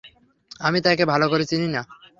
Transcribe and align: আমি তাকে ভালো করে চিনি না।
আমি 0.61 0.79
তাকে 0.85 1.03
ভালো 1.05 1.25
করে 1.29 1.43
চিনি 1.45 1.67
না। 1.67 1.81